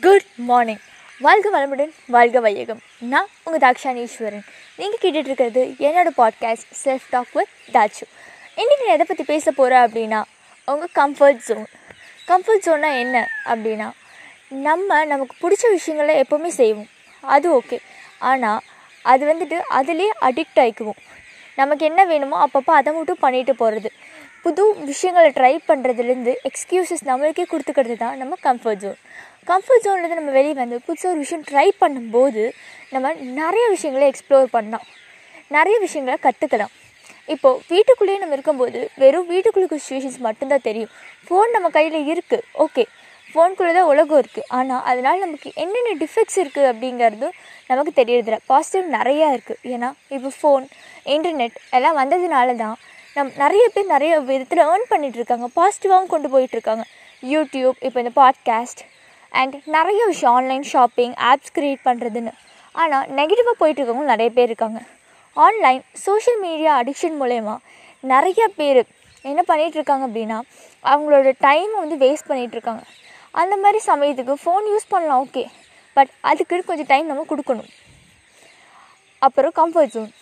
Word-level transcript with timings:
Good 0.00 0.26
morning 0.48 0.80
வாழ்க 1.20 1.46
வளமுடன் 1.54 1.92
வாழ்க 2.06 2.40
வையகம். 2.40 2.80
நான் 3.12 3.28
உங்கள் 3.44 3.62
தாக்ஷானீஸ்வரன். 3.64 4.44
நீங்கள் 4.76 5.00
கேட்டுட்டு 5.02 5.30
இருக்கிறது 5.30 5.62
என்னோட 5.78 6.10
பாட்காஸ்ட் 6.18 6.68
செல்ஃப் 6.84 7.06
டாக் 7.10 7.32
வித் 7.32 7.54
தாச்சு 7.72 8.04
இன்றைக்கி 8.60 8.76
நான் 8.82 8.94
எதை 8.96 9.06
பற்றி 9.08 9.24
பேச 9.24 9.52
போகிறேன் 9.52 9.84
அப்படின்னா 9.86 10.20
உங்கள் 10.64 10.92
கம்ஃபர்ட் 10.94 11.40
ஜோன் 11.46 11.66
கம்ஃபர்ட் 12.28 12.66
ஜோன்னா 12.66 12.90
என்ன 12.98 13.24
அப்படின்னா 13.44 13.88
நம்ம 14.48 15.04
நமக்கு 15.04 15.34
பிடிச்ச 15.42 15.64
விஷயங்களை 15.70 16.14
எப்போவுமே 16.20 16.52
செய்வோம். 16.60 16.88
அது 17.20 17.48
ஓகே 17.58 17.78
ஆனால் 18.18 18.60
அது 19.02 19.24
வந்துட்டு 19.32 19.58
அதிலே 19.78 20.10
அடிக்ட் 20.20 20.62
ஆகிக்குவோம் 20.64 21.02
நமக்கு 21.56 21.84
என்ன 21.84 22.04
வேணுமோ 22.04 22.46
அப்பப்போ 22.46 22.72
அதை 22.80 22.92
மட்டும் 22.92 23.22
பண்ணிட்டு 23.26 23.54
போகிறது 23.54 23.92
புது 24.48 24.64
விஷயங்களை 24.90 25.30
ட்ரை 25.36 25.54
பண்ணுறதுலேருந்து 25.68 26.32
எக்ஸ்கியூசஸ் 26.48 27.02
நம்மளுக்கே 27.08 27.44
கொடுத்துக்கிறது 27.50 27.96
தான் 28.02 28.14
நம்ம 28.20 28.36
கம்ஃபர்ட் 28.46 28.80
ஜோன் 28.84 29.00
கம்ஃபர்ட் 29.50 29.84
ஜோன்லேருந்து 29.86 30.18
நம்ம 30.20 30.32
வெளியே 30.36 30.54
வந்து 30.60 30.76
புதுசாக 30.86 31.10
ஒரு 31.12 31.20
விஷயம் 31.24 31.42
ட்ரை 31.50 31.66
பண்ணும்போது 31.82 32.42
நம்ம 32.94 33.12
நிறைய 33.40 33.64
விஷயங்களை 33.74 34.06
எக்ஸ்ப்ளோர் 34.12 34.48
பண்ணலாம். 34.54 34.86
நிறைய 35.56 35.76
விஷயங்களை 35.84 36.16
கற்றுக்கலாம் 36.26 36.72
இப்போது 37.34 37.60
வீட்டுக்குள்ளேயே 37.72 38.20
நம்ம 38.22 38.36
இருக்கும்போது 38.36 38.80
வெறும் 39.02 39.28
வீட்டுக்குள்ளே 39.34 39.68
சுச்சுவேஷன்ஸ் 39.74 40.18
மட்டும்தான் 40.28 40.66
தெரியும். 40.68 40.92
ஃபோன் 41.26 41.54
நம்ம 41.56 41.70
கையில் 41.78 42.00
இருக்குது 42.12 42.46
ஓகே 42.66 42.84
ஃபோனுக்குள்ளே 43.30 43.72
தான் 43.78 43.90
உலகம் 43.92 44.20
இருக்குது 44.22 44.48
ஆனால் 44.58 44.84
அதனால் 44.90 45.24
நமக்கு 45.26 45.48
என்னென்ன 45.62 45.96
டிஃபெக்ட்ஸ் 46.02 46.38
இருக்குது 46.42 46.68
அப்படிங்கிறதும் 46.72 47.34
நமக்கு 47.70 47.92
தெரியறதில்ல. 48.00 48.38
பாசிட்டிவ் 48.52 48.86
நிறையா 48.98 49.28
இருக்குது 49.36 49.60
ஏன்னா 49.74 49.90
இப்போ 50.16 50.30
ஃபோன் 50.40 50.66
இன்டர்நெட் 51.16 51.58
எல்லாம் 51.78 51.98
வந்ததுனால 52.02 52.54
தான் 52.64 52.78
நம் 53.18 53.30
நிறைய 53.36 53.64
பேர் 53.74 53.92
நிறைய 53.92 54.14
விதத்தில் 54.26 54.60
ஏர்ன் 54.72 54.84
பண்ணிகிட்ருக்காங்க 54.90 55.46
பாசிட்டிவாகவும் 55.56 56.10
கொண்டு 56.12 56.28
போயிட்டுருக்காங்க. 56.34 56.84
யூடியூப் 57.32 57.78
இப்போ 57.86 57.98
இந்த 58.02 58.12
பாட்காஸ்ட் 58.20 58.82
அண்ட் 59.32 59.54
நிறைய 59.76 60.00
விஷயம் 60.10 60.34
ஆன்லைன் 60.34 60.66
ஷாப்பிங் 60.72 61.14
ஆப்ஸ் 61.30 61.52
க்ரியேட் 61.56 61.82
பண்ணுறதுன்னு 61.84 62.32
ஆனால் 62.74 63.06
நெகட்டிவாக 63.18 63.56
போயிட்டுருக்கவங்க 63.60 64.08
நிறைய 64.12 64.30
பேர் 64.36 64.48
இருக்காங்க. 64.50 64.80
ஆன்லைன் 65.36 65.82
சோஷியல் 66.04 66.40
மீடியா 66.46 66.72
அடிக்ஷன் 66.82 67.18
மூலயமா 67.22 67.56
நிறைய 68.12 68.48
பேர் 68.58 68.80
என்ன 69.24 69.42
பண்ணிகிட்ருக்காங்க 69.48 70.06
அப்படின்னா 70.08 70.38
அவங்களோட 70.84 71.32
டைமை 71.46 71.78
வந்து 71.84 71.98
வேஸ்ட் 72.04 72.28
பண்ணிகிட்ருக்காங்க 72.28 72.84
அந்த 73.30 73.56
மாதிரி 73.56 73.80
சமயத்துக்கு 73.86 74.36
ஃபோன் 74.44 74.70
யூஸ் 74.72 74.90
பண்ணலாம் 74.94 75.22
ஓகே 75.26 75.44
பட் 75.96 76.12
அதுக்கு 76.20 76.64
கொஞ்சம் 76.70 76.90
டைம் 76.94 77.06
நம்ம 77.06 77.26
கொடுக்கணும். 77.28 77.70
அப்புறம் 79.22 79.56
கம்ஃபர்ட் 79.60 79.94
ஜோன் 79.94 80.12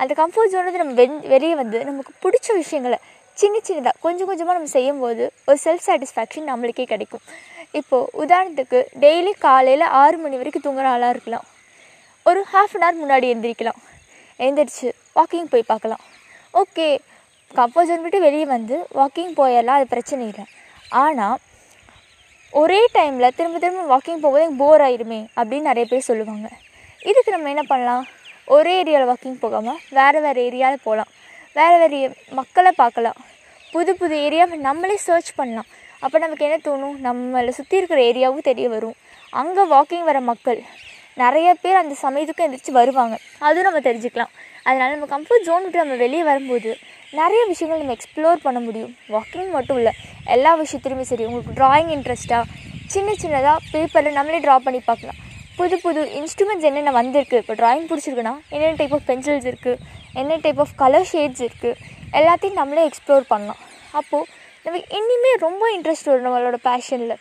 அந்த 0.00 0.12
கம்ஃபர்ட் 0.20 0.52
ஜோன்லேருந்து 0.52 0.82
நம்ம 0.82 0.96
வென் 1.00 1.16
வெளியே 1.32 1.54
வந்து 1.62 1.78
நமக்கு 1.88 2.12
பிடிச்ச 2.24 2.48
விஷயங்களை 2.62 2.98
சின்ன 3.40 3.58
சின்னதாக 3.68 3.98
கொஞ்சம் 4.04 4.28
கொஞ்சமாக 4.30 4.56
நம்ம 4.58 4.72
செய்யும்போது 4.76 5.24
ஒரு 5.48 5.58
செல்ஃப் 5.64 5.84
சாட்டிஸ்ஃபேக்ஷன் 5.86 6.48
நம்மளுக்கே 6.50 6.84
கிடைக்கும். 6.92 7.24
இப்போது 7.78 8.10
உதாரணத்துக்கு 8.22 8.78
டெய்லி 9.04 9.32
காலையில் 9.44 9.84
ஆறு 10.02 10.16
மணி 10.22 10.38
வரைக்கும் 10.40 10.64
தூங்குற 10.66 10.86
ஆளாக 10.94 11.14
இருக்கலாம். 11.14 11.46
ஒரு 12.28 12.40
ஹாஃப் 12.52 12.74
அன் 12.76 12.84
ஹவர் 12.84 13.00
முன்னாடி 13.02 13.26
எழுந்திரிக்கலாம் 13.32 13.80
எழுந்திரிச்சு 14.44 14.88
வாக்கிங் 15.18 15.50
போய் 15.52 15.70
பார்க்கலாம். 15.72 16.02
ஓகே 16.60 16.86
கம்ஃபர்ட் 17.58 17.88
ஜோன் 17.90 18.04
விட்டு 18.06 18.18
வெளியே 18.26 18.46
வந்து 18.56 18.76
வாக்கிங் 19.00 19.32
போயிடலாம் 19.40 19.78
அது 19.78 19.86
பிரச்சனை 19.94 20.24
இல்லை. 20.30 20.44
ஆனால் 21.04 21.38
ஒரே 22.52 22.80
டைமில் 22.96 23.34
திரும்ப 23.38 23.58
திரும்ப 23.64 23.82
வாக்கிங் 23.94 24.22
போகும்போது 24.24 24.44
எனக்கு 24.44 24.62
போர் 24.62 24.84
ஆயிடுமே 24.86 25.20
அப்படின்னு 25.38 25.68
நிறைய 25.70 25.86
பேர் 25.90 26.08
சொல்லுவாங்க. 26.10 26.48
இதுக்கு 27.10 27.30
நம்ம 27.34 27.50
என்ன 27.54 27.64
பண்ணலாம்? 27.72 28.06
ஒரே 28.54 28.72
ஏரியாவில் 28.82 29.10
வாக்கிங் 29.10 29.42
போகாமல் 29.44 29.80
வேறு 29.98 30.20
வேறு 30.26 30.40
ஏரியாவில் 30.48 30.84
போகலாம் 30.86 31.10
வேறு 31.58 31.76
வேறு 31.82 31.98
மக்களை 32.38 32.72
பார்க்கலாம். 32.82 33.18
புது 33.72 33.92
புது 34.00 34.14
ஏரியாவை 34.26 34.56
நம்மளே 34.68 34.96
சர்ச் 35.06 35.30
பண்ணலாம். 35.38 35.68
அப்போ 36.04 36.16
நமக்கு 36.18 36.44
என்ன 36.46 36.58
தோணும்? 36.68 36.96
நம்மளை 37.06 37.52
சுற்றி 37.58 37.76
இருக்கிற 37.80 38.00
ஏரியாவும் 38.10 38.46
தெரிய 38.50 38.68
வரும். 38.74 38.96
அங்கே 39.40 39.64
வாக்கிங் 39.74 40.06
வர 40.10 40.20
மக்கள் 40.30 40.60
நிறைய 41.22 41.48
பேர் 41.62 41.80
அந்த 41.80 41.94
சமயத்துக்கும் 42.02 42.46
எந்திரிச்சு 42.46 42.72
வருவாங்க. 42.78 43.16
அதுவும் 43.46 43.66
நம்ம 43.68 43.80
தெரிஞ்சுக்கலாம். 43.88 44.32
அதனால் 44.66 44.94
நம்ம 44.94 45.08
கம்ஃபர்ட் 45.14 45.46
ஜோன் 45.48 45.64
விட்டு 45.64 45.82
நம்ம 45.82 45.96
வெளியே 46.04 46.22
வரும்போது 46.30 46.70
நிறைய 47.20 47.42
விஷயங்கள் 47.52 47.82
நம்ம 47.82 47.96
எக்ஸ்ப்ளோர் 47.98 48.44
பண்ண 48.46 48.58
முடியும். 48.66 48.92
வாக்கிங் 49.14 49.50
மட்டும் 49.56 49.78
இல்லை 49.80 49.92
எல்லா 50.34 50.52
விஷயத்துலையுமே 50.62 51.06
சரி 51.12 51.24
உங்களுக்கு 51.28 51.58
ட்ராயிங் 51.60 51.90
இன்ட்ரெஸ்ட்டாக 51.96 52.44
சின்ன 52.94 53.10
சின்னதாக 53.22 53.56
பேப்பரில் 53.72 54.18
நம்மளே 54.18 54.40
ட்ரா 54.46 54.56
பண்ணி 54.66 54.80
பார்க்கலாம். 54.90 55.18
புது 55.60 55.76
புது 55.84 56.02
இன்ஸ்ட்ருமெண்ட்ஸ் 56.18 56.66
என்னென்ன 56.68 56.90
வந்திருக்கு? 56.98 57.38
இப்போ 57.42 57.54
ட்ராயிங் 57.60 57.88
பிடிச்சிருக்குன்னா 57.88 58.34
என்னென்ன 58.54 58.76
டைப் 58.80 58.94
ஆஃப் 58.96 59.06
பென்சில்ஸ் 59.10 59.46
இருக்குது 59.50 59.80
என்ன 60.20 60.38
டைப் 60.44 60.60
ஆஃப் 60.64 60.74
கலர் 60.82 61.08
ஷேட்ஸ் 61.10 61.42
இருக்குது 61.46 61.78
எல்லாத்தையும் 62.18 62.58
நம்மளே 62.60 62.82
எக்ஸ்ப்ளோர் 62.88 63.24
பண்ணலாம். 63.32 63.60
அப்போது 64.00 64.28
நம்ம 64.64 64.80
இனிமேல் 64.98 65.42
ரொம்ப 65.46 65.64
இன்ட்ரெஸ்ட் 65.76 66.08
வரும் 66.10 66.26
நம்மளோட 66.26 66.58
பேஷனில் 66.68 67.14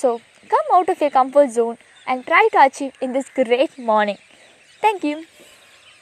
so 0.00 0.08
come 0.50 0.70
out 0.76 0.92
of 0.94 1.02
a 1.06 1.10
comfort 1.18 1.54
zone 1.58 1.76
and 2.06 2.22
try 2.28 2.44
to 2.54 2.60
achieve 2.66 2.92
in 3.06 3.14
this 3.16 3.30
great 3.38 3.76
morning 3.90 4.20
thank you 4.82 5.16